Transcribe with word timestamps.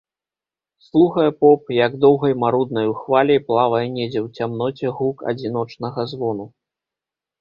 Слухае 0.85 1.25
поп, 1.45 1.61
як 1.85 1.91
доўгай, 2.07 2.33
маруднаю 2.43 2.95
хваляй 3.03 3.39
плавае 3.49 3.85
недзе 3.99 4.19
ў 4.25 4.41
цямноце 4.41 4.87
гук 4.99 5.17
адзіночнага 5.33 6.01
звону. 6.15 6.45